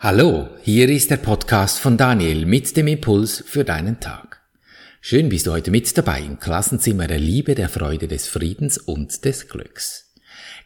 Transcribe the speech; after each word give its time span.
Hallo, 0.00 0.48
hier 0.62 0.88
ist 0.90 1.10
der 1.10 1.16
Podcast 1.16 1.80
von 1.80 1.96
Daniel 1.96 2.46
mit 2.46 2.76
dem 2.76 2.86
Impuls 2.86 3.42
für 3.44 3.64
deinen 3.64 3.98
Tag. 3.98 4.40
Schön 5.00 5.28
bist 5.28 5.48
du 5.48 5.50
heute 5.50 5.72
mit 5.72 5.98
dabei 5.98 6.22
im 6.22 6.38
Klassenzimmer 6.38 7.08
der 7.08 7.18
Liebe, 7.18 7.56
der 7.56 7.68
Freude, 7.68 8.06
des 8.06 8.28
Friedens 8.28 8.78
und 8.78 9.24
des 9.24 9.48
Glücks. 9.48 10.14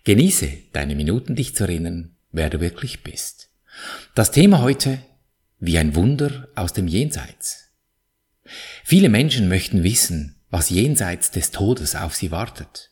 Genieße 0.04 0.53
deine 0.74 0.95
Minuten, 0.95 1.34
dich 1.34 1.56
zu 1.56 1.64
erinnern, 1.64 2.14
wer 2.30 2.50
du 2.50 2.60
wirklich 2.60 3.04
bist. 3.04 3.48
Das 4.14 4.32
Thema 4.32 4.60
heute, 4.60 4.98
wie 5.60 5.78
ein 5.78 5.96
Wunder 5.96 6.48
aus 6.54 6.74
dem 6.74 6.86
Jenseits. 6.86 7.70
Viele 8.84 9.08
Menschen 9.08 9.48
möchten 9.48 9.82
wissen, 9.82 10.42
was 10.50 10.68
jenseits 10.68 11.30
des 11.30 11.52
Todes 11.52 11.96
auf 11.96 12.14
sie 12.14 12.32
wartet, 12.32 12.90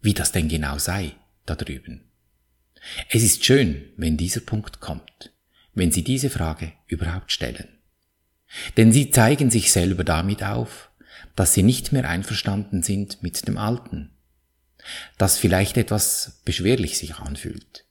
wie 0.00 0.14
das 0.14 0.30
denn 0.30 0.46
genau 0.46 0.78
sei 0.78 1.16
da 1.44 1.56
drüben. 1.56 2.04
Es 3.08 3.24
ist 3.24 3.44
schön, 3.44 3.86
wenn 3.96 4.16
dieser 4.16 4.42
Punkt 4.42 4.78
kommt 4.78 5.31
wenn 5.74 5.90
Sie 5.90 6.04
diese 6.04 6.30
Frage 6.30 6.72
überhaupt 6.86 7.32
stellen. 7.32 7.68
Denn 8.76 8.92
Sie 8.92 9.10
zeigen 9.10 9.50
sich 9.50 9.72
selber 9.72 10.04
damit 10.04 10.42
auf, 10.42 10.90
dass 11.34 11.54
Sie 11.54 11.62
nicht 11.62 11.92
mehr 11.92 12.08
einverstanden 12.08 12.82
sind 12.82 13.22
mit 13.22 13.46
dem 13.48 13.56
Alten, 13.56 14.10
das 15.16 15.38
vielleicht 15.38 15.76
etwas 15.76 16.42
beschwerlich 16.44 16.98
sich 16.98 17.16
anfühlt, 17.16 17.86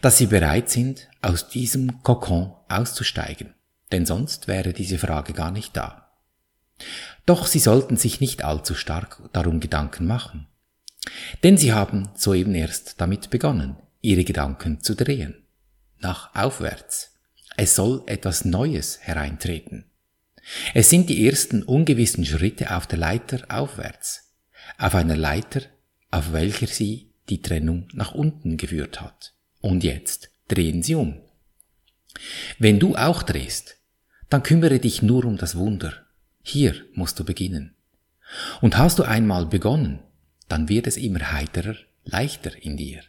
dass 0.00 0.18
Sie 0.18 0.26
bereit 0.26 0.70
sind, 0.70 1.08
aus 1.22 1.48
diesem 1.48 2.02
Kokon 2.02 2.54
auszusteigen, 2.68 3.54
denn 3.92 4.06
sonst 4.06 4.48
wäre 4.48 4.72
diese 4.72 4.98
Frage 4.98 5.32
gar 5.32 5.52
nicht 5.52 5.76
da. 5.76 6.10
Doch 7.24 7.46
Sie 7.46 7.58
sollten 7.58 7.96
sich 7.96 8.20
nicht 8.20 8.44
allzu 8.44 8.74
stark 8.74 9.22
darum 9.32 9.60
Gedanken 9.60 10.06
machen, 10.06 10.48
denn 11.44 11.56
Sie 11.56 11.72
haben 11.72 12.08
soeben 12.16 12.54
erst 12.54 13.00
damit 13.00 13.30
begonnen, 13.30 13.76
Ihre 14.00 14.24
Gedanken 14.24 14.80
zu 14.80 14.94
drehen 14.94 15.45
nach 16.00 16.34
aufwärts. 16.34 17.14
Es 17.56 17.74
soll 17.74 18.02
etwas 18.06 18.44
Neues 18.44 19.00
hereintreten. 19.00 19.86
Es 20.74 20.90
sind 20.90 21.08
die 21.08 21.26
ersten 21.26 21.62
ungewissen 21.62 22.24
Schritte 22.24 22.76
auf 22.76 22.86
der 22.86 22.98
Leiter 22.98 23.44
aufwärts, 23.48 24.32
auf 24.78 24.94
einer 24.94 25.16
Leiter, 25.16 25.62
auf 26.10 26.32
welcher 26.32 26.66
sie 26.66 27.12
die 27.28 27.42
Trennung 27.42 27.88
nach 27.92 28.12
unten 28.14 28.56
geführt 28.56 29.00
hat. 29.00 29.34
Und 29.60 29.82
jetzt 29.82 30.30
drehen 30.48 30.82
sie 30.82 30.94
um. 30.94 31.20
Wenn 32.58 32.78
du 32.78 32.94
auch 32.94 33.22
drehst, 33.22 33.76
dann 34.28 34.42
kümmere 34.42 34.78
dich 34.78 35.02
nur 35.02 35.24
um 35.24 35.36
das 35.36 35.56
Wunder. 35.56 35.92
Hier 36.42 36.74
musst 36.94 37.18
du 37.18 37.24
beginnen. 37.24 37.74
Und 38.60 38.76
hast 38.76 38.98
du 38.98 39.02
einmal 39.02 39.46
begonnen, 39.46 40.00
dann 40.48 40.68
wird 40.68 40.86
es 40.86 40.96
immer 40.96 41.32
heiterer, 41.32 41.76
leichter 42.04 42.52
in 42.62 42.76
dir. 42.76 43.02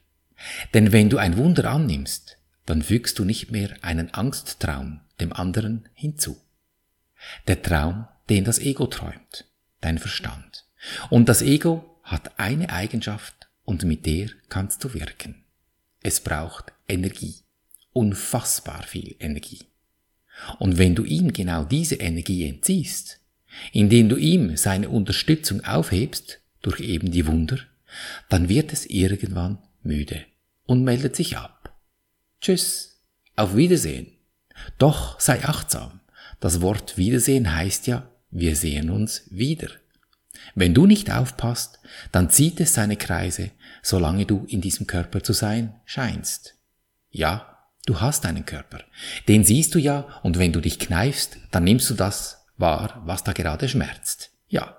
Denn 0.74 0.92
wenn 0.92 1.10
du 1.10 1.18
ein 1.18 1.38
Wunder 1.38 1.70
annimmst, 1.70 2.37
dann 2.68 2.84
fügst 2.84 3.18
du 3.18 3.26
nicht 3.26 3.50
mehr 3.50 3.76
einen 3.82 4.14
Angsttraum 4.14 5.00
dem 5.20 5.34
anderen 5.34 5.90
hinzu. 5.94 6.38
Der 7.48 7.62
Traum, 7.64 8.08
den 8.30 8.44
das 8.44 8.60
Ego 8.60 8.86
träumt, 8.86 9.46
dein 9.82 9.98
Verstand. 9.98 10.66
Und 11.10 11.28
das 11.30 11.42
Ego 11.42 12.00
hat 12.04 12.40
eine 12.40 12.70
Eigenschaft 12.70 13.50
und 13.64 13.84
mit 13.84 14.06
der 14.06 14.30
kannst 14.50 14.84
du 14.84 14.94
wirken. 14.94 15.44
Es 16.04 16.20
braucht 16.20 16.74
Energie, 16.88 17.36
unfassbar 17.94 18.84
viel 18.84 19.16
Energie. 19.20 19.66
Und 20.60 20.78
wenn 20.78 20.94
du 20.94 21.04
ihm 21.04 21.34
genau 21.34 21.64
diese 21.64 21.96
Energie 21.96 22.48
entziehst, 22.48 23.20
indem 23.72 24.10
du 24.10 24.18
ihm 24.18 24.56
seine 24.58 24.90
Unterstützung 24.90 25.64
aufhebst 25.64 26.42
durch 26.62 26.82
eben 26.82 27.12
die 27.12 27.26
Wunder, 27.28 27.60
dann 28.30 28.50
wird 28.50 28.74
es 28.74 28.86
irgendwann 28.86 29.58
müde 29.82 30.26
und 30.66 30.84
meldet 30.84 31.16
sich 31.16 31.38
ab. 31.38 31.57
Tschüss, 32.48 33.02
auf 33.36 33.58
Wiedersehen. 33.58 34.08
Doch 34.78 35.20
sei 35.20 35.44
achtsam. 35.44 36.00
Das 36.40 36.62
Wort 36.62 36.98
Wiedersehen 36.98 37.54
heißt 37.54 37.88
ja, 37.88 38.10
wir 38.32 38.56
sehen 38.56 38.90
uns 38.90 39.24
wieder. 39.30 39.68
Wenn 40.56 40.74
du 40.74 40.86
nicht 40.86 41.12
aufpasst, 41.12 41.80
dann 42.14 42.30
zieht 42.30 42.62
es 42.62 42.74
seine 42.74 42.96
Kreise, 42.96 43.52
solange 43.84 44.26
du 44.26 44.46
in 44.48 44.62
diesem 44.62 44.88
Körper 44.88 45.22
zu 45.22 45.34
sein 45.34 45.76
scheinst. 45.84 46.56
Ja, 47.10 47.66
du 47.86 48.00
hast 48.00 48.26
einen 48.26 48.46
Körper. 48.46 48.80
Den 49.28 49.44
siehst 49.44 49.76
du 49.76 49.80
ja, 49.80 50.08
und 50.24 50.40
wenn 50.40 50.54
du 50.54 50.62
dich 50.62 50.80
kneifst, 50.80 51.40
dann 51.52 51.66
nimmst 51.66 51.90
du 51.90 51.96
das 51.96 52.46
wahr, 52.56 53.02
was 53.04 53.26
da 53.26 53.34
gerade 53.34 53.68
schmerzt. 53.68 54.32
Ja, 54.48 54.78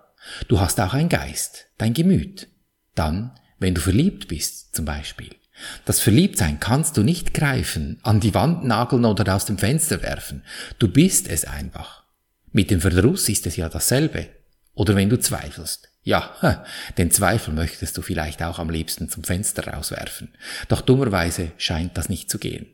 du 0.49 0.59
hast 0.59 0.81
auch 0.81 0.95
einen 0.95 1.11
Geist, 1.11 1.67
dein 1.77 1.93
Gemüt. 1.93 2.49
Dann, 2.95 3.39
wenn 3.59 3.75
du 3.75 3.83
verliebt 3.83 4.27
bist, 4.29 4.75
zum 4.75 4.87
Beispiel, 4.87 5.37
das 5.85 6.01
Verliebtsein 6.01 6.61
kannst 6.61 6.97
du 6.97 7.03
nicht 7.03 7.35
greifen, 7.35 7.99
an 8.03 8.21
die 8.21 8.35
Wand 8.35 8.65
nageln 8.65 9.05
oder 9.05 9.35
aus 9.35 9.45
dem 9.45 9.59
Fenster 9.59 10.03
werfen. 10.03 10.45
Du 10.79 10.89
bist 10.89 11.29
es 11.29 11.45
einfach. 11.45 12.05
Mit 12.53 12.71
dem 12.71 12.81
Verdruss 12.81 13.29
ist 13.29 13.47
es 13.47 13.57
ja 13.57 13.69
dasselbe. 13.69 14.29
Oder 14.75 14.95
wenn 14.95 15.11
du 15.11 15.19
zweifelst. 15.19 15.89
Ja, 16.03 16.65
den 16.97 17.11
Zweifel 17.11 17.53
möchtest 17.53 17.97
du 17.97 18.03
vielleicht 18.03 18.43
auch 18.43 18.59
am 18.59 18.71
liebsten 18.71 19.09
zum 19.09 19.25
Fenster 19.25 19.67
rauswerfen. 19.67 20.35
Doch 20.69 20.81
dummerweise 20.81 21.53
scheint 21.59 21.99
das 21.99 22.09
nicht 22.09 22.31
zu 22.31 22.39
gehen. 22.39 22.67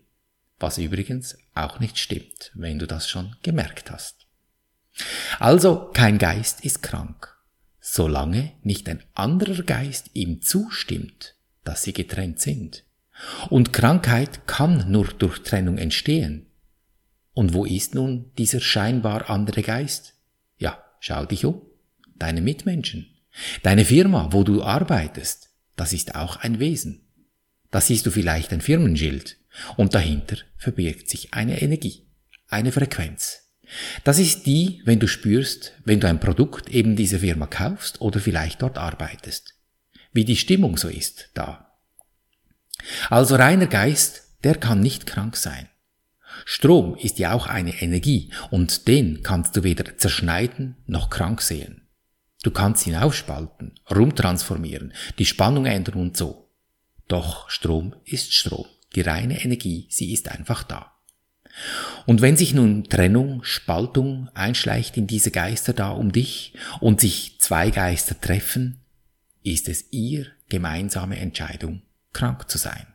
Was 0.59 0.79
übrigens 0.79 1.37
auch 1.55 1.81
nicht 1.81 1.99
stimmt, 1.99 2.53
wenn 2.55 2.79
du 2.79 2.87
das 2.87 3.09
schon 3.09 3.35
gemerkt 3.43 3.91
hast. 3.91 4.27
Also, 5.41 5.91
kein 5.93 6.19
Geist 6.19 6.65
ist 6.65 6.83
krank, 6.83 7.35
solange 7.81 8.53
nicht 8.63 8.89
ein 8.89 9.03
anderer 9.15 9.65
Geist 9.65 10.11
ihm 10.13 10.41
zustimmt 10.41 11.34
dass 11.65 11.83
sie 11.83 11.93
getrennt 11.93 12.41
sind. 12.41 12.85
Und 13.49 13.73
Krankheit 13.73 14.47
kann 14.47 14.91
nur 14.91 15.07
durch 15.07 15.41
Trennung 15.41 15.79
entstehen. 15.79 16.47
Und 17.33 17.53
wo 17.55 17.65
ist 17.65 17.95
nun 17.95 18.31
dieser 18.39 18.61
scheinbar 18.61 19.31
andere 19.31 19.63
Geist? 19.63 20.15
Ja, 20.59 20.79
schau 21.01 21.25
dich 21.25 21.45
um. 21.45 21.63
Deine 22.17 22.41
Mitmenschen. 22.41 23.07
Deine 23.63 23.85
Firma, 23.85 24.29
wo 24.31 24.45
du 24.45 24.63
arbeitest, 24.63 25.51
das 25.75 25.93
ist 25.93 26.15
auch 26.15 26.37
ein 26.37 26.61
Wesen. 26.61 27.01
Da 27.71 27.81
siehst 27.81 28.07
du 28.07 28.13
vielleicht 28.13 28.53
ein 28.53 28.61
Firmenschild 28.61 29.37
und 29.77 29.95
dahinter 29.95 30.37
verbirgt 30.57 31.09
sich 31.09 31.35
eine 31.35 31.61
Energie, 31.61 32.07
eine 32.47 32.71
Frequenz. 32.71 33.41
Das 34.05 34.21
ist 34.21 34.47
die, 34.47 34.83
wenn 34.85 35.01
du 35.01 35.09
spürst, 35.09 35.73
wenn 35.85 35.99
du 35.99 36.07
ein 36.07 36.21
Produkt 36.21 36.69
eben 36.69 36.95
dieser 36.95 37.19
Firma 37.19 37.47
kaufst 37.47 38.01
oder 38.01 38.21
vielleicht 38.21 38.63
dort 38.63 38.79
arbeitest 38.79 39.55
wie 40.15 40.25
die 40.25 40.37
Stimmung 40.37 40.79
so 40.79 40.89
ist 40.89 41.29
da. 41.35 41.73
Also 43.11 43.37
reiner 43.37 43.67
Geist, 43.67 44.23
der 44.45 44.55
kann 44.55 44.81
nicht 44.81 45.07
krank 45.07 45.37
sein. 45.37 45.69
Strom 46.45 46.97
ist 46.97 47.19
ja 47.19 47.33
auch 47.33 47.47
eine 47.47 47.83
Energie 47.83 48.31
und 48.51 48.89
den 48.89 49.23
kannst 49.23 49.57
du 49.57 49.63
weder 49.63 49.97
zerschneiden 49.97 50.77
noch 50.87 51.11
krank 51.11 51.43
sehen. 51.43 51.83
Du 52.43 52.51
kannst 52.51 52.87
ihn 52.87 52.97
aufspalten, 52.97 53.75
rumtransformieren, 53.91 54.93
die 55.19 55.27
Spannung 55.27 55.67
ändern 55.67 55.95
und 55.95 56.17
so. 56.17 56.51
Doch 57.09 57.49
Strom 57.49 57.95
ist 58.05 58.35
Strom, 58.35 58.67
die 58.95 59.01
reine 59.01 59.43
Energie, 59.43 59.87
sie 59.91 60.13
ist 60.13 60.29
einfach 60.29 60.63
da. 60.63 60.93
Und 62.07 62.21
wenn 62.21 62.37
sich 62.37 62.53
nun 62.53 62.85
Trennung, 62.85 63.43
Spaltung 63.45 64.29
einschleicht 64.35 64.97
in 64.97 65.07
diese 65.07 65.31
Geister 65.31 65.73
da 65.73 65.91
um 65.91 66.13
dich 66.13 66.55
und 66.81 67.01
sich 67.01 67.37
zwei 67.39 67.71
Geister 67.71 68.21
treffen, 68.21 68.84
ist 69.45 69.69
es 69.69 69.85
ihr 69.93 70.27
gemeinsame 70.49 71.19
Entscheidung, 71.19 71.83
krank 72.13 72.51
zu 72.51 72.59
sein. 72.59 72.87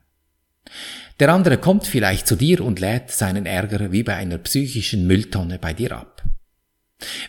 Der 1.19 1.33
andere 1.33 1.57
kommt 1.57 1.87
vielleicht 1.87 2.27
zu 2.27 2.35
dir 2.35 2.61
und 2.61 2.79
lädt 2.79 3.11
seinen 3.11 3.45
Ärger 3.45 3.91
wie 3.91 4.03
bei 4.03 4.15
einer 4.15 4.37
psychischen 4.39 5.07
Mülltonne 5.07 5.59
bei 5.59 5.73
dir 5.73 5.93
ab. 5.93 6.23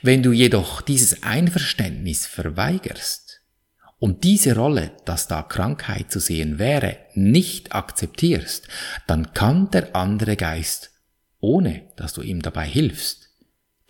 Wenn 0.03 0.23
du 0.23 0.33
jedoch 0.33 0.81
dieses 0.81 1.23
Einverständnis 1.23 2.27
verweigerst 2.27 3.43
und 3.99 4.25
diese 4.25 4.57
Rolle, 4.57 4.93
dass 5.05 5.29
da 5.29 5.43
Krankheit 5.43 6.11
zu 6.11 6.19
sehen 6.19 6.59
wäre, 6.59 6.97
nicht 7.15 7.75
akzeptierst, 7.75 8.67
dann 9.07 9.33
kann 9.33 9.71
der 9.71 9.95
andere 9.95 10.37
Geist, 10.37 10.91
ohne 11.41 11.83
dass 11.97 12.15
du 12.15 12.23
ihm 12.23 12.43
dabei 12.43 12.67
hilfst, 12.67 13.20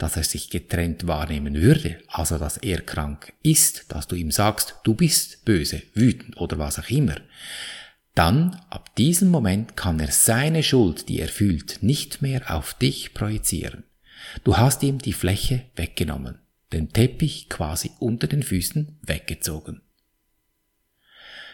dass 0.00 0.17
er 0.17 0.25
sich 0.25 0.49
getrennt 0.49 1.06
wahrnehmen 1.06 1.55
würde, 1.55 1.99
also 2.08 2.38
dass 2.38 2.56
er 2.56 2.81
krank 2.81 3.35
ist, 3.43 3.93
dass 3.93 4.08
du 4.08 4.17
ihm 4.17 4.31
sagst, 4.31 4.76
du 4.82 4.94
bist 4.94 5.44
böse, 5.44 5.82
wütend 5.94 6.38
oder 6.38 6.58
was 6.58 6.79
auch 6.79 6.88
immer, 6.88 7.17
dann 8.14 8.61
ab 8.70 8.97
diesem 8.97 9.29
Moment 9.29 9.76
kann 9.76 10.00
er 10.00 10.11
seine 10.11 10.62
Schuld, 10.62 11.08
die 11.08 11.20
er 11.20 11.29
fühlt, 11.29 11.82
nicht 11.82 12.23
mehr 12.23 12.55
auf 12.55 12.75
dich 12.75 13.12
projizieren. 13.12 13.85
Du 14.43 14.56
hast 14.56 14.82
ihm 14.82 14.99
die 14.99 15.12
Fläche 15.12 15.67
weggenommen, 15.76 16.38
den 16.73 16.88
Teppich 16.88 17.50
quasi 17.50 17.91
unter 17.99 18.26
den 18.26 18.43
Füßen 18.43 18.99
weggezogen. 19.02 19.82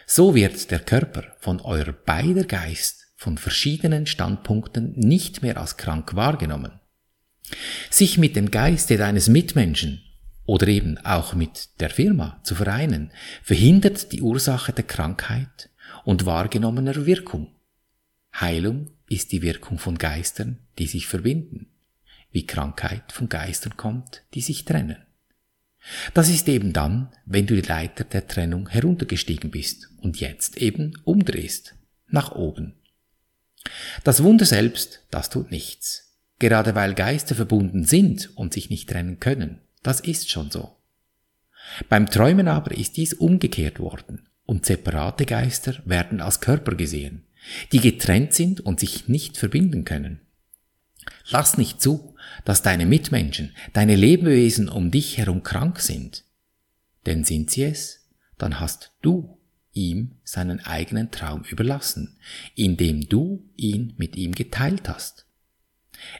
So 0.05 0.35
wird 0.35 0.71
der 0.71 0.79
Körper 0.79 1.35
von 1.39 1.59
eurer 1.59 1.91
beider 1.91 2.45
Geist 2.45 3.07
von 3.17 3.37
verschiedenen 3.37 4.05
Standpunkten 4.05 4.93
nicht 4.95 5.41
mehr 5.41 5.57
als 5.57 5.75
krank 5.75 6.15
wahrgenommen, 6.15 6.79
sich 7.89 8.17
mit 8.17 8.35
dem 8.35 8.51
Geiste 8.51 8.97
deines 8.97 9.27
Mitmenschen 9.29 10.01
oder 10.45 10.67
eben 10.67 10.97
auch 10.99 11.33
mit 11.33 11.69
der 11.79 11.89
Firma 11.89 12.39
zu 12.43 12.55
vereinen, 12.55 13.11
verhindert 13.43 14.11
die 14.11 14.21
Ursache 14.21 14.73
der 14.73 14.85
Krankheit 14.85 15.69
und 16.05 16.25
wahrgenommener 16.25 17.05
Wirkung. 17.05 17.53
Heilung 18.33 18.91
ist 19.09 19.31
die 19.31 19.41
Wirkung 19.41 19.79
von 19.79 19.97
Geistern, 19.97 20.59
die 20.77 20.87
sich 20.87 21.07
verbinden, 21.07 21.67
wie 22.31 22.45
Krankheit 22.45 23.11
von 23.11 23.29
Geistern 23.29 23.77
kommt, 23.77 24.23
die 24.33 24.41
sich 24.41 24.65
trennen. 24.65 24.97
Das 26.13 26.29
ist 26.29 26.47
eben 26.47 26.73
dann, 26.73 27.09
wenn 27.25 27.47
du 27.47 27.55
die 27.55 27.67
Leiter 27.67 28.03
der 28.03 28.27
Trennung 28.27 28.69
heruntergestiegen 28.69 29.51
bist 29.51 29.89
und 29.97 30.19
jetzt 30.19 30.57
eben 30.57 30.93
umdrehst, 31.03 31.75
nach 32.07 32.31
oben. 32.31 32.73
Das 34.03 34.23
Wunder 34.23 34.45
selbst, 34.45 35.03
das 35.11 35.29
tut 35.29 35.51
nichts. 35.51 36.06
Gerade 36.39 36.75
weil 36.75 36.93
Geister 36.93 37.35
verbunden 37.35 37.83
sind 37.83 38.35
und 38.35 38.53
sich 38.53 38.69
nicht 38.69 38.89
trennen 38.89 39.19
können, 39.19 39.61
das 39.81 39.99
ist 39.99 40.29
schon 40.29 40.51
so. 40.51 40.75
Beim 41.89 42.09
Träumen 42.09 42.47
aber 42.47 42.71
ist 42.77 42.97
dies 42.97 43.13
umgekehrt 43.13 43.79
worden 43.79 44.27
und 44.45 44.65
separate 44.65 45.25
Geister 45.25 45.75
werden 45.85 46.21
als 46.21 46.39
Körper 46.39 46.75
gesehen, 46.75 47.25
die 47.71 47.79
getrennt 47.79 48.33
sind 48.33 48.61
und 48.61 48.79
sich 48.79 49.07
nicht 49.07 49.37
verbinden 49.37 49.83
können. 49.83 50.21
Lass 51.29 51.57
nicht 51.57 51.81
zu, 51.81 52.15
dass 52.45 52.61
deine 52.61 52.85
Mitmenschen, 52.85 53.55
deine 53.73 53.95
Lebewesen 53.95 54.69
um 54.69 54.91
dich 54.91 55.17
herum 55.17 55.43
krank 55.43 55.79
sind. 55.79 56.23
Denn 57.05 57.23
sind 57.23 57.51
sie 57.51 57.63
es, 57.63 58.07
dann 58.37 58.59
hast 58.59 58.91
du 59.01 59.37
ihm 59.73 60.15
seinen 60.23 60.59
eigenen 60.65 61.11
Traum 61.11 61.43
überlassen, 61.43 62.17
indem 62.55 63.07
du 63.07 63.47
ihn 63.55 63.93
mit 63.97 64.15
ihm 64.15 64.33
geteilt 64.33 64.89
hast. 64.89 65.26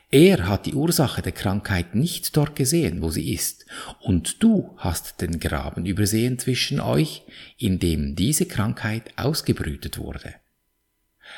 Er 0.10 0.48
hat 0.48 0.66
die 0.66 0.74
Ursache 0.74 1.22
der 1.22 1.32
Krankheit 1.32 1.94
nicht 1.94 2.36
dort 2.36 2.56
gesehen, 2.56 3.02
wo 3.02 3.10
sie 3.10 3.34
ist, 3.34 3.66
und 4.00 4.42
du 4.42 4.74
hast 4.78 5.22
den 5.22 5.40
Graben 5.40 5.86
übersehen 5.86 6.40
zwischen 6.40 6.80
euch, 6.80 7.24
in 7.58 7.80
dem 7.80 8.16
diese 8.16 8.46
Krankheit 8.46 9.12
ausgebrütet 9.18 9.98
wurde. 9.98 10.36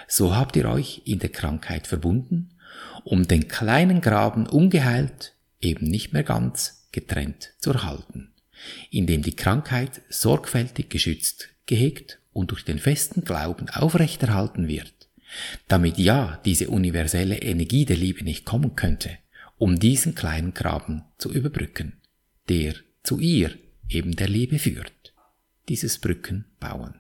So 0.07 0.36
habt 0.36 0.56
ihr 0.56 0.65
euch 0.65 1.01
in 1.06 1.19
der 1.19 1.30
Krankheit 1.30 1.88
verbunden, 1.88 2.51
um 3.03 3.27
den 3.27 3.47
kleinen 3.47 4.01
Graben 4.01 4.47
ungeheilt, 4.47 5.33
eben 5.59 5.88
nicht 5.88 6.13
mehr 6.13 6.24
ganz, 6.24 6.88
getrennt 6.91 7.53
zu 7.59 7.71
erhalten, 7.71 8.33
indem 8.91 9.21
die 9.21 9.36
Krankheit 9.36 10.01
sorgfältig 10.09 10.89
geschützt, 10.89 11.50
gehegt 11.65 12.19
und 12.33 12.51
durch 12.51 12.63
den 12.63 12.80
festen 12.80 13.24
Glauben 13.24 13.69
aufrechterhalten 13.69 14.68
wird 14.68 15.08
damit 15.67 15.97
ja 15.97 16.41
diese 16.45 16.69
universelle 16.69 17.37
Energie 17.41 17.85
der 17.85 17.97
Liebe 17.97 18.23
nicht 18.23 18.45
kommen 18.45 18.75
könnte, 18.75 19.17
um 19.57 19.79
diesen 19.79 20.15
kleinen 20.15 20.53
Graben 20.53 21.03
zu 21.17 21.31
überbrücken, 21.31 22.01
der 22.47 22.75
zu 23.03 23.19
ihr 23.19 23.57
eben 23.87 24.15
der 24.15 24.29
Liebe 24.29 24.59
führt. 24.59 25.13
Dieses 25.67 25.99
Brücken 25.99 26.45
bauen. 26.59 26.95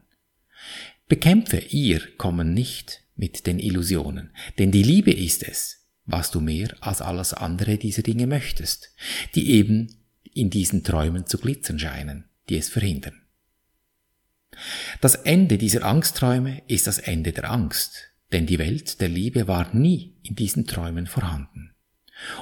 Bekämpfe 1.07 1.57
ihr 1.57 2.01
Kommen 2.17 2.53
nicht 2.53 3.01
mit 3.15 3.47
den 3.47 3.59
Illusionen, 3.59 4.31
denn 4.59 4.71
die 4.71 4.83
Liebe 4.83 5.11
ist 5.11 5.43
es, 5.43 5.87
was 6.05 6.31
du 6.31 6.39
mehr 6.39 6.75
als 6.81 7.01
alles 7.01 7.33
andere 7.33 7.77
dieser 7.77 8.03
Dinge 8.03 8.27
möchtest, 8.27 8.93
die 9.35 9.51
eben 9.51 9.87
in 10.33 10.49
diesen 10.49 10.83
Träumen 10.83 11.25
zu 11.25 11.37
glitzern 11.37 11.79
scheinen, 11.79 12.25
die 12.49 12.57
es 12.57 12.69
verhindern. 12.69 13.21
Das 15.01 15.15
Ende 15.15 15.57
dieser 15.57 15.83
Angstträume 15.83 16.61
ist 16.67 16.87
das 16.87 16.99
Ende 16.99 17.31
der 17.31 17.49
Angst, 17.49 18.08
denn 18.31 18.45
die 18.45 18.59
Welt 18.59 19.01
der 19.01 19.09
Liebe 19.09 19.47
war 19.47 19.73
nie 19.73 20.15
in 20.23 20.35
diesen 20.35 20.67
Träumen 20.67 21.07
vorhanden. 21.07 21.71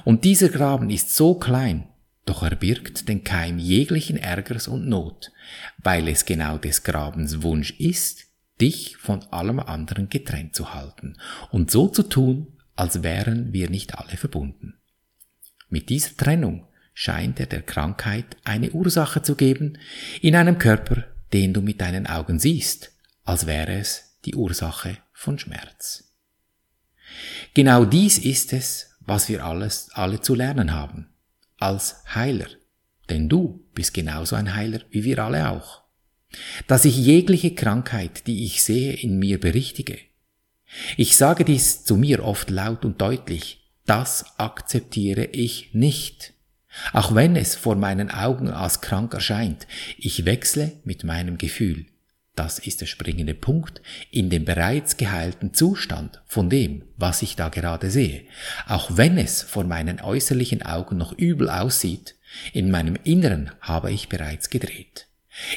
Und 0.06 0.24
dieser 0.24 0.50
Graben 0.50 0.90
ist 0.90 1.16
so 1.16 1.36
klein, 1.36 1.88
doch 2.26 2.44
er 2.44 2.56
birgt 2.56 3.08
den 3.08 3.24
Keim 3.24 3.58
jeglichen 3.58 4.18
Ärgers 4.18 4.68
und 4.68 4.88
Not, 4.88 5.32
weil 5.78 6.08
es 6.08 6.26
genau 6.26 6.58
des 6.58 6.84
Grabens 6.84 7.42
Wunsch 7.42 7.72
ist, 7.80 8.26
dich 8.60 8.98
von 8.98 9.24
allem 9.32 9.60
anderen 9.60 10.10
getrennt 10.10 10.56
zu 10.56 10.74
halten 10.74 11.18
und 11.52 11.72
so 11.72 11.88
zu 11.88 12.04
tun, 12.04 12.48
als 12.76 13.04
wären 13.04 13.54
wir 13.54 13.70
nicht 13.70 13.96
alle 13.96 14.18
verbunden. 14.18 14.76
Mit 15.70 15.90
dieser 15.90 16.16
Trennung 16.18 16.68
scheint 16.94 17.40
er 17.40 17.46
der 17.46 17.62
Krankheit 17.62 18.38
eine 18.44 18.72
Ursache 18.72 19.22
zu 19.22 19.36
geben 19.36 19.78
in 20.22 20.36
einem 20.36 20.58
Körper, 20.58 21.06
den 21.34 21.54
du 21.54 21.62
mit 21.62 21.82
deinen 21.82 22.08
Augen 22.08 22.40
siehst, 22.40 22.92
als 23.24 23.46
wäre 23.46 23.74
es 23.74 24.18
die 24.26 24.36
Ursache 24.36 24.98
von 25.18 25.40
Schmerz. 25.40 26.14
Genau 27.56 27.86
dies 27.86 28.20
ist 28.20 28.54
es, 28.54 28.98
was 29.00 29.30
wir 29.30 29.44
alles, 29.44 29.90
alle 29.94 30.22
zu 30.22 30.36
lernen 30.36 30.74
haben, 30.74 31.10
als 31.58 32.04
Heiler. 32.14 32.48
Denn 33.10 33.28
du 33.28 33.66
bist 33.74 33.96
genauso 33.96 34.36
ein 34.36 34.54
Heiler 34.54 34.82
wie 34.92 35.04
wir 35.04 35.18
alle 35.18 35.50
auch. 35.50 35.82
Dass 36.68 36.86
ich 36.86 36.96
jegliche 36.98 37.56
Krankheit, 37.56 38.28
die 38.28 38.46
ich 38.46 38.62
sehe, 38.62 38.94
in 38.94 39.18
mir 39.18 39.40
berichtige. 39.40 39.98
Ich 40.98 41.18
sage 41.18 41.46
dies 41.46 41.84
zu 41.84 41.98
mir 41.98 42.24
oft 42.24 42.52
laut 42.52 42.86
und 42.86 43.02
deutlich, 43.02 43.72
das 43.88 44.38
akzeptiere 44.38 45.26
ich 45.26 45.74
nicht. 45.74 46.34
Auch 46.94 47.16
wenn 47.16 47.36
es 47.36 47.56
vor 47.56 47.76
meinen 47.76 48.12
Augen 48.12 48.50
als 48.50 48.82
krank 48.82 49.16
erscheint, 49.16 49.66
ich 49.98 50.26
wechsle 50.26 50.74
mit 50.84 51.04
meinem 51.04 51.40
Gefühl. 51.40 51.88
Das 52.38 52.60
ist 52.60 52.82
der 52.82 52.86
springende 52.86 53.34
Punkt 53.34 53.82
in 54.12 54.30
dem 54.30 54.46
bereits 54.46 54.98
geheilten 54.98 55.56
Zustand 55.56 56.22
von 56.28 56.52
dem, 56.52 56.84
was 56.96 57.24
ich 57.24 57.36
da 57.36 57.50
gerade 57.50 57.90
sehe. 57.90 58.26
Auch 58.68 58.96
wenn 58.96 59.18
es 59.18 59.42
vor 59.42 59.64
meinen 59.64 60.00
äußerlichen 60.00 60.62
Augen 60.62 60.98
noch 60.98 61.14
übel 61.14 61.50
aussieht, 61.50 62.14
in 62.54 62.70
meinem 62.70 62.96
Inneren 63.04 63.50
habe 63.60 63.92
ich 63.92 64.08
bereits 64.08 64.52
gedreht. 64.52 65.08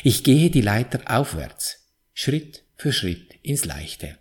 Ich 0.04 0.24
gehe 0.24 0.48
die 0.48 0.62
Leiter 0.62 1.00
aufwärts, 1.04 1.84
Schritt 2.14 2.62
für 2.78 2.94
Schritt 2.94 3.34
ins 3.42 3.66
Leichte. 3.66 4.16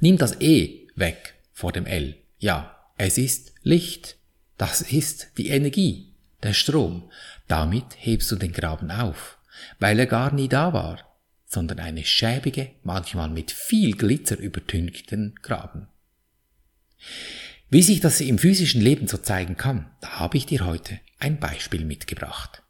Nimm 0.00 0.18
das 0.18 0.40
E 0.40 0.88
weg 0.96 1.34
vor 1.52 1.70
dem 1.70 1.86
L. 1.86 2.16
Ja, 2.40 2.76
es 2.98 3.16
ist 3.16 3.52
Licht. 3.62 4.16
Das 4.58 4.80
ist 4.80 5.28
die 5.38 5.50
Energie, 5.50 6.14
der 6.42 6.52
Strom. 6.52 7.08
Damit 7.46 7.86
hebst 7.96 8.32
du 8.32 8.36
den 8.36 8.52
Graben 8.52 8.90
auf, 8.90 9.38
weil 9.78 10.00
er 10.00 10.06
gar 10.06 10.34
nie 10.34 10.48
da 10.48 10.72
war 10.72 11.13
sondern 11.54 11.78
eine 11.78 12.04
schäbige, 12.04 12.70
manchmal 12.82 13.30
mit 13.30 13.50
viel 13.50 13.96
Glitzer 13.96 14.38
übertünchten 14.38 15.36
Graben. 15.40 15.86
Wie 17.70 17.82
sich 17.82 18.00
das 18.00 18.20
im 18.20 18.38
physischen 18.38 18.80
Leben 18.80 19.06
so 19.06 19.16
zeigen 19.16 19.56
kann, 19.56 19.90
da 20.00 20.18
habe 20.20 20.36
ich 20.36 20.46
dir 20.46 20.66
heute 20.66 21.00
ein 21.18 21.40
Beispiel 21.40 21.84
mitgebracht. 21.84 22.62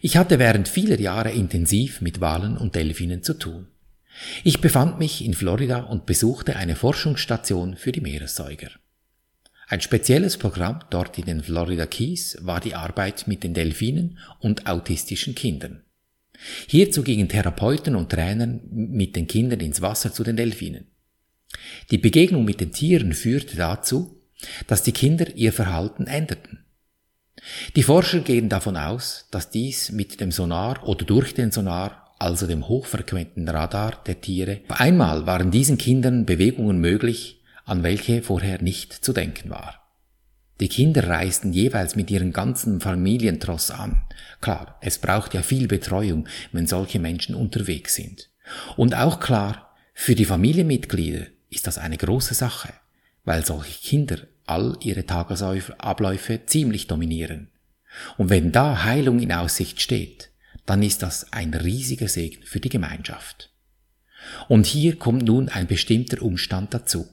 Ich 0.00 0.16
hatte 0.16 0.38
während 0.38 0.68
vieler 0.68 0.98
Jahre 0.98 1.30
intensiv 1.30 2.00
mit 2.00 2.20
Walen 2.20 2.56
und 2.56 2.74
Delfinen 2.74 3.22
zu 3.22 3.34
tun. 3.34 3.68
Ich 4.42 4.60
befand 4.60 4.98
mich 4.98 5.24
in 5.24 5.34
Florida 5.34 5.80
und 5.80 6.06
besuchte 6.06 6.56
eine 6.56 6.76
Forschungsstation 6.76 7.76
für 7.76 7.92
die 7.92 8.00
Meeressäuger. 8.00 8.70
Ein 9.68 9.80
spezielles 9.80 10.36
Programm 10.36 10.80
dort 10.90 11.16
in 11.18 11.26
den 11.26 11.42
Florida 11.42 11.86
Keys 11.86 12.38
war 12.40 12.60
die 12.60 12.74
Arbeit 12.74 13.28
mit 13.28 13.44
den 13.44 13.54
Delfinen 13.54 14.18
und 14.40 14.66
autistischen 14.66 15.36
Kindern. 15.36 15.84
Hierzu 16.66 17.02
gingen 17.02 17.28
Therapeuten 17.28 17.96
und 17.96 18.10
Trainer 18.10 18.46
mit 18.70 19.16
den 19.16 19.26
Kindern 19.26 19.60
ins 19.60 19.82
Wasser 19.82 20.12
zu 20.12 20.24
den 20.24 20.36
Delfinen. 20.36 20.86
Die 21.90 21.98
Begegnung 21.98 22.44
mit 22.44 22.60
den 22.60 22.72
Tieren 22.72 23.12
führte 23.12 23.56
dazu, 23.56 24.22
dass 24.66 24.82
die 24.82 24.92
Kinder 24.92 25.34
ihr 25.34 25.52
Verhalten 25.52 26.06
änderten. 26.06 26.64
Die 27.76 27.82
Forscher 27.82 28.20
gehen 28.20 28.48
davon 28.48 28.76
aus, 28.76 29.28
dass 29.30 29.50
dies 29.50 29.92
mit 29.92 30.20
dem 30.20 30.30
Sonar 30.30 30.86
oder 30.86 31.04
durch 31.04 31.34
den 31.34 31.50
Sonar, 31.50 32.14
also 32.18 32.46
dem 32.46 32.68
hochfrequenten 32.68 33.48
Radar 33.48 34.02
der 34.06 34.20
Tiere, 34.20 34.60
einmal 34.68 35.26
waren 35.26 35.50
diesen 35.50 35.78
Kindern 35.78 36.26
Bewegungen 36.26 36.80
möglich, 36.80 37.42
an 37.64 37.82
welche 37.82 38.22
vorher 38.22 38.60
nicht 38.62 38.92
zu 38.92 39.12
denken 39.12 39.50
war. 39.50 39.79
Die 40.60 40.68
Kinder 40.68 41.08
reisten 41.08 41.52
jeweils 41.52 41.96
mit 41.96 42.10
ihren 42.10 42.32
ganzen 42.32 42.80
Familientross 42.80 43.70
an. 43.70 44.02
Klar, 44.40 44.78
es 44.82 44.98
braucht 44.98 45.32
ja 45.32 45.42
viel 45.42 45.66
Betreuung, 45.66 46.28
wenn 46.52 46.66
solche 46.66 46.98
Menschen 46.98 47.34
unterwegs 47.34 47.94
sind. 47.94 48.28
Und 48.76 48.94
auch 48.94 49.20
klar, 49.20 49.74
für 49.94 50.14
die 50.14 50.26
Familienmitglieder 50.26 51.26
ist 51.48 51.66
das 51.66 51.78
eine 51.78 51.96
große 51.96 52.34
Sache, 52.34 52.72
weil 53.24 53.44
solche 53.44 53.80
Kinder 53.80 54.18
all 54.46 54.76
ihre 54.82 55.06
Tagesabläufe 55.06 56.44
ziemlich 56.46 56.86
dominieren. 56.86 57.48
Und 58.18 58.28
wenn 58.28 58.52
da 58.52 58.84
Heilung 58.84 59.20
in 59.20 59.32
Aussicht 59.32 59.80
steht, 59.80 60.30
dann 60.66 60.82
ist 60.82 61.02
das 61.02 61.32
ein 61.32 61.54
riesiger 61.54 62.08
Segen 62.08 62.42
für 62.44 62.60
die 62.60 62.68
Gemeinschaft. 62.68 63.50
Und 64.48 64.66
hier 64.66 64.96
kommt 64.96 65.24
nun 65.24 65.48
ein 65.48 65.66
bestimmter 65.66 66.22
Umstand 66.22 66.74
dazu. 66.74 67.08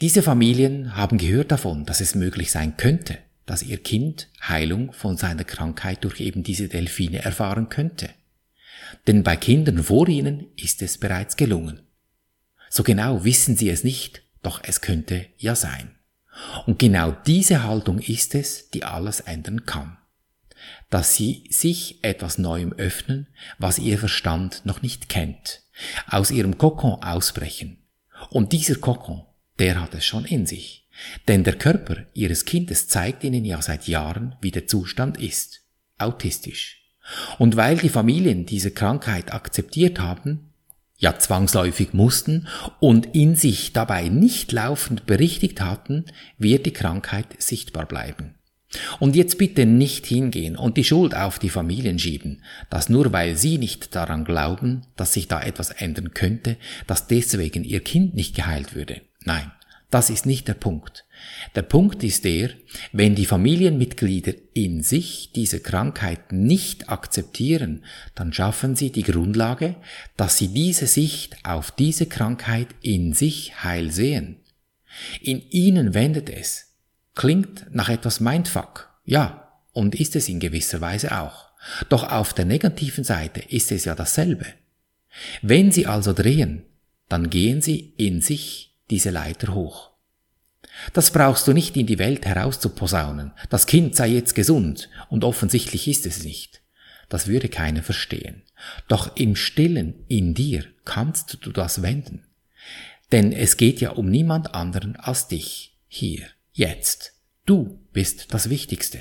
Diese 0.00 0.22
Familien 0.22 0.96
haben 0.96 1.18
gehört 1.18 1.52
davon, 1.52 1.84
dass 1.84 2.00
es 2.00 2.14
möglich 2.14 2.50
sein 2.50 2.76
könnte, 2.76 3.18
dass 3.46 3.62
ihr 3.62 3.78
Kind 3.78 4.28
Heilung 4.40 4.92
von 4.92 5.16
seiner 5.16 5.44
Krankheit 5.44 6.04
durch 6.04 6.20
eben 6.20 6.42
diese 6.42 6.68
Delfine 6.68 7.22
erfahren 7.22 7.68
könnte. 7.68 8.10
Denn 9.06 9.22
bei 9.22 9.36
Kindern 9.36 9.82
vor 9.82 10.08
ihnen 10.08 10.46
ist 10.56 10.82
es 10.82 10.98
bereits 10.98 11.36
gelungen. 11.36 11.80
So 12.68 12.82
genau 12.82 13.24
wissen 13.24 13.56
sie 13.56 13.70
es 13.70 13.84
nicht, 13.84 14.22
doch 14.42 14.60
es 14.64 14.80
könnte 14.80 15.26
ja 15.36 15.54
sein. 15.54 15.90
Und 16.66 16.78
genau 16.78 17.12
diese 17.26 17.62
Haltung 17.62 17.98
ist 17.98 18.34
es, 18.34 18.70
die 18.70 18.84
alles 18.84 19.20
ändern 19.20 19.66
kann. 19.66 19.98
Dass 20.90 21.14
sie 21.14 21.44
sich 21.50 22.02
etwas 22.02 22.38
Neuem 22.38 22.72
öffnen, 22.72 23.26
was 23.58 23.78
ihr 23.78 23.98
Verstand 23.98 24.64
noch 24.64 24.82
nicht 24.82 25.08
kennt, 25.08 25.62
aus 26.06 26.30
ihrem 26.30 26.58
Kokon 26.58 27.02
ausbrechen. 27.02 27.78
Und 28.30 28.52
dieser 28.52 28.76
Kokon 28.76 29.24
der 29.62 29.80
hat 29.80 29.94
es 29.94 30.04
schon 30.04 30.24
in 30.24 30.44
sich. 30.44 30.88
Denn 31.28 31.44
der 31.44 31.54
Körper 31.54 31.98
ihres 32.14 32.44
Kindes 32.46 32.88
zeigt 32.88 33.22
ihnen 33.22 33.44
ja 33.44 33.62
seit 33.62 33.86
Jahren, 33.86 34.34
wie 34.40 34.50
der 34.50 34.66
Zustand 34.66 35.20
ist. 35.20 35.60
Autistisch. 35.98 36.82
Und 37.38 37.54
weil 37.54 37.78
die 37.78 37.88
Familien 37.88 38.44
diese 38.44 38.72
Krankheit 38.72 39.32
akzeptiert 39.32 40.00
haben, 40.00 40.50
ja 40.98 41.16
zwangsläufig 41.16 41.92
mussten 41.92 42.48
und 42.80 43.14
in 43.14 43.36
sich 43.36 43.72
dabei 43.72 44.08
nicht 44.08 44.50
laufend 44.50 45.06
berichtigt 45.06 45.60
hatten, 45.60 46.06
wird 46.38 46.66
die 46.66 46.72
Krankheit 46.72 47.26
sichtbar 47.38 47.86
bleiben. 47.86 48.34
Und 48.98 49.14
jetzt 49.14 49.38
bitte 49.38 49.64
nicht 49.64 50.06
hingehen 50.06 50.56
und 50.56 50.76
die 50.76 50.84
Schuld 50.84 51.14
auf 51.14 51.38
die 51.38 51.50
Familien 51.50 52.00
schieben, 52.00 52.42
dass 52.68 52.88
nur 52.88 53.12
weil 53.12 53.36
sie 53.36 53.58
nicht 53.58 53.94
daran 53.94 54.24
glauben, 54.24 54.86
dass 54.96 55.12
sich 55.12 55.28
da 55.28 55.40
etwas 55.40 55.70
ändern 55.70 56.14
könnte, 56.14 56.56
dass 56.88 57.06
deswegen 57.06 57.62
ihr 57.62 57.80
Kind 57.80 58.16
nicht 58.16 58.34
geheilt 58.34 58.74
würde. 58.74 59.02
Nein, 59.24 59.50
das 59.90 60.08
ist 60.08 60.24
nicht 60.24 60.48
der 60.48 60.54
Punkt. 60.54 61.04
Der 61.54 61.62
Punkt 61.62 62.02
ist 62.02 62.24
der, 62.24 62.50
wenn 62.92 63.14
die 63.14 63.26
Familienmitglieder 63.26 64.32
in 64.54 64.82
sich 64.82 65.32
diese 65.34 65.60
Krankheit 65.60 66.32
nicht 66.32 66.88
akzeptieren, 66.88 67.84
dann 68.14 68.32
schaffen 68.32 68.74
sie 68.74 68.90
die 68.90 69.02
Grundlage, 69.02 69.76
dass 70.16 70.38
sie 70.38 70.48
diese 70.48 70.86
Sicht 70.86 71.36
auf 71.44 71.70
diese 71.70 72.06
Krankheit 72.06 72.68
in 72.80 73.12
sich 73.12 73.62
heil 73.62 73.92
sehen. 73.92 74.38
In 75.20 75.42
ihnen 75.50 75.94
wendet 75.94 76.30
es. 76.30 76.72
Klingt 77.14 77.66
nach 77.70 77.90
etwas 77.90 78.20
Mindfuck. 78.20 78.90
Ja, 79.04 79.58
und 79.72 79.94
ist 79.94 80.16
es 80.16 80.28
in 80.28 80.40
gewisser 80.40 80.80
Weise 80.80 81.18
auch. 81.20 81.50
Doch 81.88 82.10
auf 82.10 82.32
der 82.32 82.46
negativen 82.46 83.04
Seite 83.04 83.40
ist 83.40 83.70
es 83.70 83.84
ja 83.84 83.94
dasselbe. 83.94 84.46
Wenn 85.42 85.70
sie 85.70 85.86
also 85.86 86.12
drehen, 86.12 86.62
dann 87.08 87.28
gehen 87.28 87.60
sie 87.60 87.92
in 87.98 88.22
sich 88.22 88.71
diese 88.92 89.10
Leiter 89.10 89.54
hoch. 89.54 89.90
Das 90.92 91.10
brauchst 91.10 91.48
du 91.48 91.52
nicht 91.52 91.76
in 91.76 91.86
die 91.86 91.98
Welt 91.98 92.26
herauszuposaunen. 92.26 93.32
Das 93.48 93.66
Kind 93.66 93.96
sei 93.96 94.08
jetzt 94.08 94.34
gesund 94.34 94.90
und 95.08 95.24
offensichtlich 95.24 95.88
ist 95.88 96.06
es 96.06 96.22
nicht. 96.22 96.62
Das 97.08 97.26
würde 97.26 97.48
keiner 97.48 97.82
verstehen. 97.82 98.42
Doch 98.88 99.16
im 99.16 99.34
Stillen 99.34 100.04
in 100.08 100.34
dir 100.34 100.64
kannst 100.84 101.38
du 101.40 101.50
das 101.52 101.82
wenden. 101.82 102.26
Denn 103.10 103.32
es 103.32 103.56
geht 103.56 103.80
ja 103.80 103.90
um 103.90 104.10
niemand 104.10 104.54
anderen 104.54 104.96
als 104.96 105.26
dich. 105.26 105.76
Hier, 105.88 106.26
jetzt. 106.52 107.14
Du 107.46 107.80
bist 107.92 108.32
das 108.32 108.50
Wichtigste. 108.50 109.00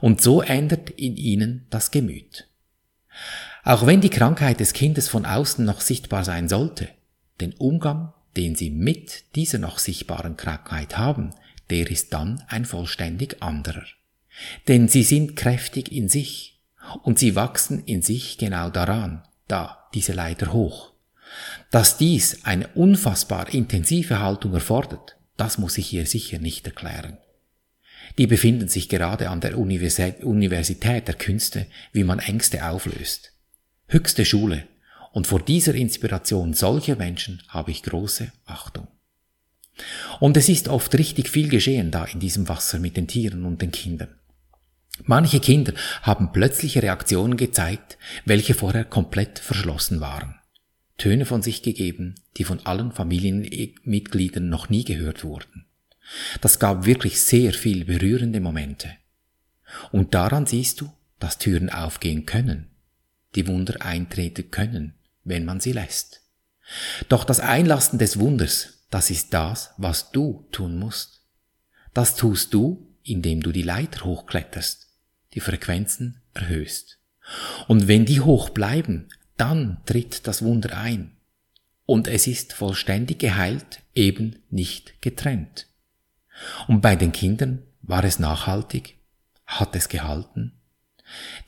Und 0.00 0.20
so 0.20 0.42
ändert 0.42 0.90
in 0.90 1.16
ihnen 1.16 1.66
das 1.70 1.90
Gemüt. 1.90 2.48
Auch 3.64 3.86
wenn 3.86 4.00
die 4.00 4.10
Krankheit 4.10 4.60
des 4.60 4.72
Kindes 4.74 5.08
von 5.08 5.24
außen 5.24 5.64
noch 5.64 5.80
sichtbar 5.80 6.24
sein 6.24 6.48
sollte, 6.48 6.88
den 7.40 7.54
Umgang 7.54 8.12
den 8.36 8.54
sie 8.54 8.70
mit 8.70 9.24
dieser 9.34 9.58
noch 9.58 9.78
sichtbaren 9.78 10.36
Krankheit 10.36 10.96
haben, 10.96 11.34
der 11.70 11.90
ist 11.90 12.12
dann 12.12 12.42
ein 12.48 12.64
vollständig 12.64 13.42
anderer. 13.42 13.84
Denn 14.68 14.88
sie 14.88 15.02
sind 15.02 15.36
kräftig 15.36 15.90
in 15.90 16.08
sich 16.08 16.60
und 17.02 17.18
sie 17.18 17.34
wachsen 17.34 17.82
in 17.84 18.02
sich 18.02 18.38
genau 18.38 18.70
daran, 18.70 19.22
da 19.48 19.88
diese 19.94 20.12
Leiter 20.12 20.52
hoch. 20.52 20.92
Dass 21.70 21.98
dies 21.98 22.44
eine 22.44 22.68
unfassbar 22.68 23.52
intensive 23.52 24.20
Haltung 24.20 24.54
erfordert, 24.54 25.16
das 25.36 25.58
muss 25.58 25.78
ich 25.78 25.86
hier 25.86 26.06
sicher 26.06 26.38
nicht 26.38 26.66
erklären. 26.66 27.18
Die 28.18 28.26
befinden 28.26 28.68
sich 28.68 28.88
gerade 28.88 29.28
an 29.30 29.40
der 29.40 29.58
Universität 29.58 31.08
der 31.08 31.14
Künste, 31.14 31.66
wie 31.92 32.04
man 32.04 32.20
Ängste 32.20 32.66
auflöst. 32.66 33.32
Höchste 33.88 34.24
Schule, 34.24 34.66
und 35.16 35.26
vor 35.26 35.40
dieser 35.40 35.74
Inspiration 35.74 36.52
solcher 36.52 36.94
Menschen 36.94 37.42
habe 37.48 37.70
ich 37.70 37.82
große 37.82 38.30
Achtung. 38.44 38.86
Und 40.20 40.36
es 40.36 40.50
ist 40.50 40.68
oft 40.68 40.94
richtig 40.94 41.30
viel 41.30 41.48
geschehen 41.48 41.90
da 41.90 42.04
in 42.04 42.20
diesem 42.20 42.50
Wasser 42.50 42.78
mit 42.78 42.98
den 42.98 43.08
Tieren 43.08 43.46
und 43.46 43.62
den 43.62 43.72
Kindern. 43.72 44.14
Manche 45.04 45.40
Kinder 45.40 45.72
haben 46.02 46.32
plötzliche 46.32 46.82
Reaktionen 46.82 47.38
gezeigt, 47.38 47.96
welche 48.26 48.52
vorher 48.52 48.84
komplett 48.84 49.38
verschlossen 49.38 50.02
waren. 50.02 50.34
Töne 50.98 51.24
von 51.24 51.40
sich 51.40 51.62
gegeben, 51.62 52.16
die 52.36 52.44
von 52.44 52.66
allen 52.66 52.92
Familienmitgliedern 52.92 54.50
noch 54.50 54.68
nie 54.68 54.84
gehört 54.84 55.24
wurden. 55.24 55.64
Das 56.42 56.58
gab 56.58 56.84
wirklich 56.84 57.22
sehr 57.22 57.54
viel 57.54 57.86
berührende 57.86 58.40
Momente. 58.40 58.90
Und 59.92 60.12
daran 60.12 60.44
siehst 60.44 60.82
du, 60.82 60.92
dass 61.18 61.38
Türen 61.38 61.70
aufgehen 61.70 62.26
können, 62.26 62.66
die 63.34 63.46
Wunder 63.46 63.80
eintreten 63.80 64.50
können, 64.50 64.92
wenn 65.26 65.44
man 65.44 65.60
sie 65.60 65.72
lässt. 65.72 66.22
Doch 67.08 67.24
das 67.24 67.40
Einlassen 67.40 67.98
des 67.98 68.18
Wunders, 68.18 68.84
das 68.90 69.10
ist 69.10 69.34
das, 69.34 69.72
was 69.76 70.12
du 70.12 70.46
tun 70.52 70.78
musst. 70.78 71.22
Das 71.92 72.16
tust 72.16 72.54
du, 72.54 72.94
indem 73.02 73.42
du 73.42 73.52
die 73.52 73.62
Leiter 73.62 74.04
hochkletterst, 74.04 74.88
die 75.34 75.40
Frequenzen 75.40 76.22
erhöhst. 76.32 76.98
Und 77.68 77.88
wenn 77.88 78.04
die 78.04 78.20
hoch 78.20 78.50
bleiben, 78.50 79.08
dann 79.36 79.82
tritt 79.84 80.26
das 80.26 80.42
Wunder 80.42 80.76
ein. 80.76 81.16
Und 81.84 82.08
es 82.08 82.26
ist 82.26 82.52
vollständig 82.52 83.18
geheilt, 83.18 83.82
eben 83.94 84.42
nicht 84.50 85.00
getrennt. 85.02 85.66
Und 86.68 86.80
bei 86.80 86.96
den 86.96 87.12
Kindern 87.12 87.62
war 87.82 88.04
es 88.04 88.18
nachhaltig? 88.18 88.96
Hat 89.44 89.74
es 89.76 89.88
gehalten? 89.88 90.52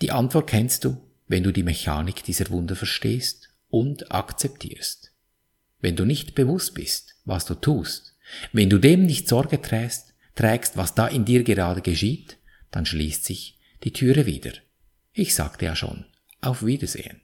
Die 0.00 0.12
Antwort 0.12 0.48
kennst 0.48 0.84
du, 0.84 0.96
wenn 1.26 1.42
du 1.42 1.52
die 1.52 1.64
Mechanik 1.64 2.22
dieser 2.22 2.50
Wunder 2.50 2.76
verstehst 2.76 3.47
und 3.68 4.12
akzeptierst. 4.12 5.12
Wenn 5.80 5.96
du 5.96 6.04
nicht 6.04 6.34
bewusst 6.34 6.74
bist, 6.74 7.14
was 7.24 7.44
du 7.44 7.54
tust, 7.54 8.16
wenn 8.52 8.70
du 8.70 8.78
dem 8.78 9.04
nicht 9.04 9.28
Sorge 9.28 9.60
trägst, 9.60 10.14
trägst, 10.34 10.76
was 10.76 10.94
da 10.94 11.06
in 11.06 11.24
dir 11.24 11.44
gerade 11.44 11.80
geschieht, 11.80 12.38
dann 12.70 12.86
schließt 12.86 13.24
sich 13.24 13.58
die 13.84 13.92
Türe 13.92 14.26
wieder. 14.26 14.52
Ich 15.12 15.34
sagte 15.34 15.64
ja 15.64 15.76
schon, 15.76 16.04
auf 16.40 16.64
Wiedersehen. 16.64 17.20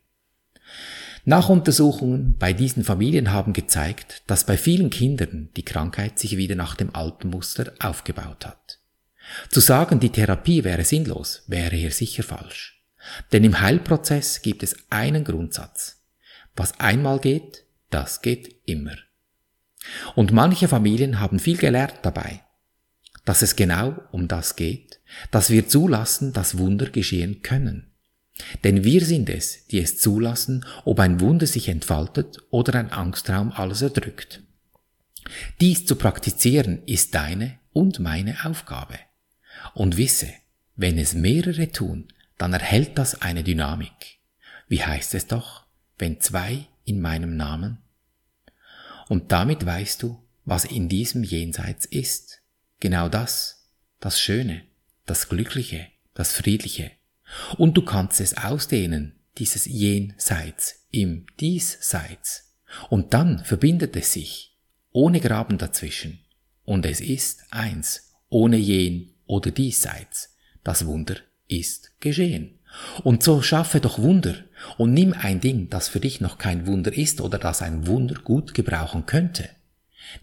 Nachuntersuchungen 1.24 2.36
bei 2.38 2.52
diesen 2.52 2.84
Familien 2.84 3.32
haben 3.32 3.54
gezeigt, 3.54 4.22
dass 4.26 4.44
bei 4.44 4.58
vielen 4.58 4.90
Kindern 4.90 5.48
die 5.56 5.64
Krankheit 5.64 6.18
sich 6.18 6.36
wieder 6.36 6.54
nach 6.54 6.74
dem 6.74 6.94
alten 6.94 7.30
Muster 7.30 7.72
aufgebaut 7.78 8.44
hat. 8.44 8.78
Zu 9.48 9.60
sagen, 9.60 10.00
die 10.00 10.10
Therapie 10.10 10.64
wäre 10.64 10.84
sinnlos, 10.84 11.42
wäre 11.46 11.76
hier 11.76 11.92
sicher 11.92 12.22
falsch. 12.22 12.82
Denn 13.32 13.44
im 13.44 13.60
Heilprozess 13.60 14.42
gibt 14.42 14.62
es 14.62 14.76
einen 14.90 15.24
Grundsatz. 15.24 15.93
Was 16.56 16.78
einmal 16.80 17.18
geht, 17.18 17.64
das 17.90 18.22
geht 18.22 18.56
immer. 18.66 18.96
Und 20.14 20.32
manche 20.32 20.68
Familien 20.68 21.20
haben 21.20 21.38
viel 21.38 21.56
gelernt 21.56 22.00
dabei, 22.02 22.42
dass 23.24 23.42
es 23.42 23.56
genau 23.56 23.96
um 24.12 24.28
das 24.28 24.56
geht, 24.56 25.00
dass 25.30 25.50
wir 25.50 25.68
zulassen, 25.68 26.32
dass 26.32 26.58
Wunder 26.58 26.90
geschehen 26.90 27.42
können. 27.42 27.90
Denn 28.64 28.82
wir 28.82 29.04
sind 29.04 29.30
es, 29.30 29.66
die 29.66 29.78
es 29.78 29.98
zulassen, 29.98 30.64
ob 30.84 30.98
ein 30.98 31.20
Wunder 31.20 31.46
sich 31.46 31.68
entfaltet 31.68 32.38
oder 32.50 32.74
ein 32.78 32.90
Angstraum 32.90 33.52
alles 33.52 33.82
erdrückt. 33.82 34.42
Dies 35.60 35.86
zu 35.86 35.96
praktizieren 35.96 36.82
ist 36.86 37.14
deine 37.14 37.58
und 37.72 38.00
meine 38.00 38.44
Aufgabe. 38.44 38.98
Und 39.74 39.96
wisse, 39.96 40.32
wenn 40.76 40.98
es 40.98 41.14
mehrere 41.14 41.70
tun, 41.70 42.08
dann 42.38 42.52
erhält 42.52 42.98
das 42.98 43.22
eine 43.22 43.44
Dynamik. 43.44 44.18
Wie 44.68 44.82
heißt 44.82 45.14
es 45.14 45.26
doch? 45.26 45.63
Wenn 45.98 46.20
zwei 46.20 46.66
in 46.84 47.00
meinem 47.00 47.36
Namen? 47.36 47.78
Und 49.08 49.32
damit 49.32 49.64
weißt 49.64 50.02
du, 50.02 50.22
was 50.44 50.64
in 50.64 50.88
diesem 50.88 51.22
Jenseits 51.24 51.86
ist. 51.86 52.42
Genau 52.80 53.08
das, 53.08 53.68
das 54.00 54.20
Schöne, 54.20 54.62
das 55.06 55.28
Glückliche, 55.28 55.86
das 56.14 56.32
Friedliche. 56.32 56.90
Und 57.56 57.76
du 57.76 57.84
kannst 57.84 58.20
es 58.20 58.36
ausdehnen, 58.36 59.14
dieses 59.38 59.64
Jenseits 59.64 60.86
im 60.90 61.26
Diesseits. 61.40 62.54
Und 62.90 63.14
dann 63.14 63.44
verbindet 63.44 63.96
es 63.96 64.12
sich, 64.12 64.56
ohne 64.92 65.20
Graben 65.20 65.58
dazwischen. 65.58 66.20
Und 66.64 66.86
es 66.86 67.00
ist 67.00 67.44
eins, 67.50 68.12
ohne 68.28 68.56
Jen 68.56 69.14
oder 69.26 69.50
Diesseits. 69.50 70.36
Das 70.62 70.86
Wunder 70.86 71.16
ist 71.48 72.00
geschehen. 72.00 72.58
Und 73.02 73.22
so 73.22 73.42
schaffe 73.42 73.80
doch 73.80 73.98
Wunder 73.98 74.34
und 74.78 74.92
nimm 74.92 75.12
ein 75.12 75.40
Ding, 75.40 75.68
das 75.70 75.88
für 75.88 76.00
dich 76.00 76.20
noch 76.20 76.38
kein 76.38 76.66
Wunder 76.66 76.92
ist 76.92 77.20
oder 77.20 77.38
das 77.38 77.62
ein 77.62 77.86
Wunder 77.86 78.16
gut 78.16 78.54
gebrauchen 78.54 79.06
könnte. 79.06 79.48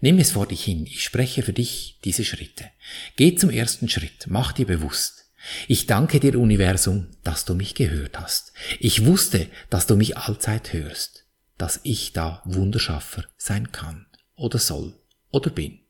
Nimm 0.00 0.18
es 0.18 0.32
vor 0.32 0.46
dich 0.46 0.64
hin, 0.64 0.86
ich 0.86 1.02
spreche 1.02 1.42
für 1.42 1.52
dich 1.52 1.98
diese 2.04 2.24
Schritte. 2.24 2.66
Geh 3.16 3.34
zum 3.34 3.50
ersten 3.50 3.88
Schritt, 3.88 4.26
mach 4.28 4.52
dir 4.52 4.66
bewusst. 4.66 5.26
Ich 5.66 5.86
danke 5.86 6.20
dir, 6.20 6.38
Universum, 6.38 7.08
dass 7.24 7.44
du 7.44 7.54
mich 7.54 7.74
gehört 7.74 8.20
hast. 8.20 8.52
Ich 8.78 9.04
wusste, 9.06 9.48
dass 9.70 9.86
du 9.86 9.96
mich 9.96 10.16
allzeit 10.16 10.72
hörst, 10.72 11.26
dass 11.58 11.80
ich 11.82 12.12
da 12.12 12.42
Wunderschaffer 12.44 13.24
sein 13.36 13.72
kann 13.72 14.06
oder 14.36 14.58
soll 14.58 14.94
oder 15.30 15.50
bin. 15.50 15.80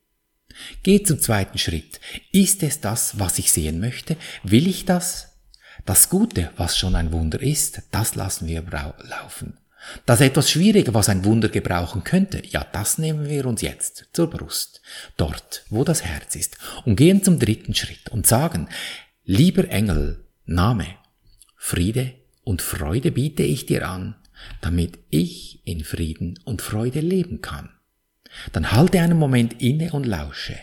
Geh 0.82 1.02
zum 1.02 1.18
zweiten 1.18 1.58
Schritt. 1.58 2.00
Ist 2.30 2.62
es 2.62 2.80
das, 2.80 3.18
was 3.18 3.38
ich 3.38 3.52
sehen 3.52 3.78
möchte? 3.80 4.16
Will 4.42 4.66
ich 4.66 4.84
das? 4.84 5.31
Das 5.84 6.08
Gute, 6.08 6.50
was 6.56 6.76
schon 6.76 6.94
ein 6.94 7.12
Wunder 7.12 7.40
ist, 7.40 7.82
das 7.90 8.14
lassen 8.14 8.46
wir 8.46 8.62
laufen. 8.62 9.58
Das 10.06 10.20
etwas 10.20 10.48
Schwierige, 10.48 10.94
was 10.94 11.08
ein 11.08 11.24
Wunder 11.24 11.48
gebrauchen 11.48 12.04
könnte, 12.04 12.40
ja, 12.46 12.64
das 12.72 12.98
nehmen 12.98 13.28
wir 13.28 13.46
uns 13.46 13.62
jetzt 13.62 14.06
zur 14.12 14.30
Brust, 14.30 14.80
dort, 15.16 15.64
wo 15.70 15.82
das 15.82 16.04
Herz 16.04 16.36
ist, 16.36 16.56
und 16.84 16.94
gehen 16.94 17.24
zum 17.24 17.40
dritten 17.40 17.74
Schritt 17.74 18.08
und 18.10 18.26
sagen, 18.26 18.68
lieber 19.24 19.68
Engel, 19.68 20.24
Name, 20.44 20.86
Friede 21.56 22.14
und 22.44 22.62
Freude 22.62 23.10
biete 23.10 23.42
ich 23.42 23.66
dir 23.66 23.88
an, 23.88 24.14
damit 24.60 24.98
ich 25.10 25.66
in 25.66 25.82
Frieden 25.82 26.38
und 26.44 26.62
Freude 26.62 27.00
leben 27.00 27.40
kann. 27.40 27.70
Dann 28.52 28.70
halte 28.72 29.00
einen 29.00 29.18
Moment 29.18 29.60
inne 29.60 29.92
und 29.92 30.06
lausche. 30.06 30.58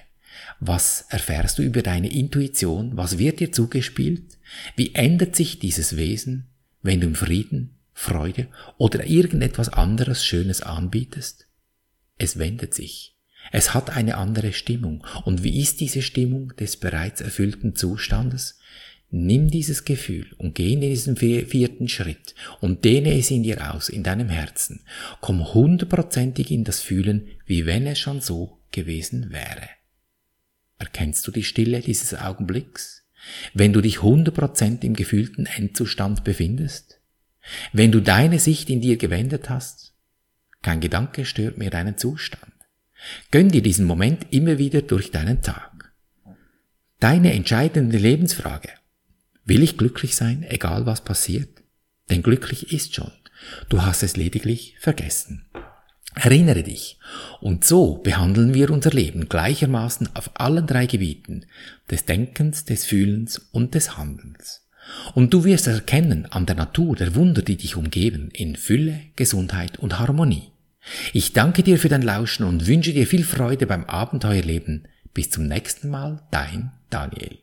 Was 0.59 1.05
erfährst 1.09 1.57
du 1.57 1.63
über 1.63 1.81
deine 1.81 2.11
Intuition? 2.11 2.97
Was 2.97 3.17
wird 3.17 3.39
dir 3.39 3.51
zugespielt? 3.51 4.37
Wie 4.75 4.95
ändert 4.95 5.35
sich 5.35 5.59
dieses 5.59 5.95
Wesen, 5.97 6.47
wenn 6.81 7.01
du 7.01 7.07
im 7.07 7.15
Frieden, 7.15 7.75
Freude 7.93 8.47
oder 8.77 9.05
irgendetwas 9.05 9.69
anderes 9.69 10.25
Schönes 10.25 10.61
anbietest? 10.61 11.47
Es 12.17 12.37
wendet 12.37 12.73
sich. 12.73 13.15
Es 13.51 13.73
hat 13.73 13.89
eine 13.89 14.17
andere 14.17 14.53
Stimmung. 14.53 15.05
Und 15.25 15.43
wie 15.43 15.59
ist 15.61 15.79
diese 15.79 16.01
Stimmung 16.01 16.53
des 16.57 16.77
bereits 16.77 17.21
erfüllten 17.21 17.75
Zustandes? 17.75 18.59
Nimm 19.11 19.49
dieses 19.49 19.85
Gefühl 19.85 20.27
und 20.37 20.53
geh 20.53 20.73
in 20.73 20.81
diesen 20.81 21.17
vierten 21.17 21.87
Schritt 21.87 22.35
und 22.61 22.85
dehne 22.85 23.17
es 23.17 23.31
in 23.31 23.41
dir 23.41 23.73
aus, 23.73 23.89
in 23.89 24.03
deinem 24.03 24.29
Herzen. 24.29 24.81
Komm 25.19 25.51
hundertprozentig 25.53 26.51
in 26.51 26.63
das 26.63 26.79
Fühlen, 26.79 27.27
wie 27.47 27.65
wenn 27.65 27.87
es 27.87 27.97
schon 27.97 28.21
so 28.21 28.59
gewesen 28.71 29.31
wäre. 29.31 29.69
Erkennst 30.79 31.27
du 31.27 31.31
die 31.31 31.43
Stille 31.43 31.81
dieses 31.81 32.15
Augenblicks? 32.15 33.03
Wenn 33.53 33.73
du 33.73 33.81
dich 33.81 34.01
hundertprozentig 34.01 34.87
im 34.87 34.95
gefühlten 34.95 35.45
Endzustand 35.45 36.23
befindest? 36.23 36.99
Wenn 37.73 37.91
du 37.91 37.99
deine 37.99 38.39
Sicht 38.39 38.69
in 38.69 38.81
dir 38.81 38.97
gewendet 38.97 39.49
hast? 39.49 39.93
Kein 40.61 40.79
Gedanke 40.79 41.25
stört 41.25 41.57
mehr 41.57 41.69
deinen 41.69 41.97
Zustand. 41.97 42.53
Gönn 43.31 43.49
dir 43.49 43.61
diesen 43.61 43.85
Moment 43.85 44.27
immer 44.31 44.57
wieder 44.57 44.81
durch 44.81 45.11
deinen 45.11 45.41
Tag. 45.41 45.93
Deine 46.99 47.33
entscheidende 47.33 47.97
Lebensfrage. 47.97 48.69
Will 49.45 49.63
ich 49.63 49.77
glücklich 49.77 50.15
sein, 50.15 50.43
egal 50.47 50.85
was 50.85 51.03
passiert? 51.03 51.63
Denn 52.09 52.23
glücklich 52.23 52.73
ist 52.73 52.93
schon. 52.93 53.11
Du 53.69 53.83
hast 53.83 54.03
es 54.03 54.17
lediglich 54.17 54.75
vergessen. 54.79 55.45
Erinnere 56.15 56.63
dich. 56.63 56.99
Und 57.39 57.63
so 57.65 57.95
behandeln 57.97 58.53
wir 58.53 58.71
unser 58.71 58.91
Leben 58.91 59.29
gleichermaßen 59.29 60.09
auf 60.15 60.31
allen 60.33 60.67
drei 60.67 60.85
Gebieten 60.85 61.45
des 61.89 62.05
Denkens, 62.05 62.65
des 62.65 62.85
Fühlens 62.85 63.39
und 63.51 63.75
des 63.75 63.97
Handelns. 63.97 64.67
Und 65.13 65.33
du 65.33 65.43
wirst 65.43 65.67
erkennen 65.67 66.25
an 66.25 66.45
der 66.45 66.55
Natur 66.55 66.95
der 66.95 67.15
Wunder, 67.15 67.41
die 67.41 67.57
dich 67.57 67.75
umgeben, 67.75 68.29
in 68.33 68.55
Fülle, 68.55 69.01
Gesundheit 69.15 69.77
und 69.77 69.99
Harmonie. 69.99 70.51
Ich 71.13 71.33
danke 71.33 71.61
dir 71.63 71.77
für 71.77 71.89
dein 71.89 72.01
Lauschen 72.01 72.45
und 72.45 72.67
wünsche 72.67 72.93
dir 72.93 73.05
viel 73.05 73.23
Freude 73.23 73.67
beim 73.67 73.85
Abenteuerleben. 73.85 74.87
Bis 75.13 75.29
zum 75.29 75.47
nächsten 75.47 75.89
Mal, 75.89 76.23
dein 76.31 76.71
Daniel. 76.89 77.39